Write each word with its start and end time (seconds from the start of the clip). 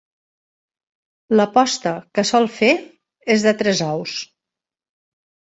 La 1.39 1.45
posta 1.57 1.91
que 2.15 2.23
sol 2.31 2.49
fer 2.57 2.71
és 3.37 3.47
de 3.49 3.55
tres 3.61 3.85
ous. 3.91 4.17